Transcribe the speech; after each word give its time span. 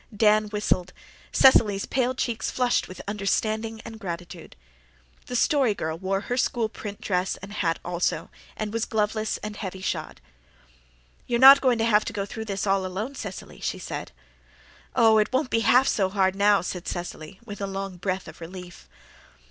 Dan 0.17 0.45
whistled. 0.47 0.93
Cecily's 1.31 1.85
pale 1.85 2.15
cheeks 2.15 2.49
flushed 2.49 2.87
with 2.87 3.03
understanding 3.07 3.81
and 3.85 3.99
gratitude. 3.99 4.55
The 5.27 5.35
Story 5.35 5.75
Girl 5.75 5.95
wore 5.95 6.21
her 6.21 6.37
school 6.37 6.69
print 6.69 7.01
dress 7.01 7.37
and 7.37 7.53
hat 7.53 7.77
also, 7.85 8.31
and 8.57 8.73
was 8.73 8.85
gloveless 8.85 9.37
and 9.43 9.55
heavy 9.57 9.79
shod. 9.81 10.19
"You're 11.27 11.39
not 11.39 11.61
going 11.61 11.77
to 11.77 11.85
have 11.85 12.03
to 12.05 12.13
go 12.13 12.25
through 12.25 12.45
this 12.45 12.65
all 12.65 12.83
alone, 12.83 13.13
Cecily," 13.13 13.59
she 13.61 13.77
said. 13.77 14.11
"Oh, 14.95 15.19
it 15.19 15.31
won't 15.31 15.51
be 15.51 15.59
half 15.59 15.87
so 15.87 16.09
hard 16.09 16.35
now," 16.35 16.61
said 16.61 16.87
Cecily, 16.87 17.39
with 17.45 17.61
a 17.61 17.67
long 17.67 17.97
breath 17.97 18.27
of 18.27 18.41
relief. 18.41 18.89